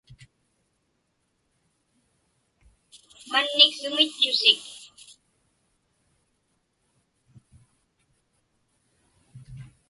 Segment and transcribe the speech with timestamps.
[3.31, 4.61] Manniqsuŋitchusik.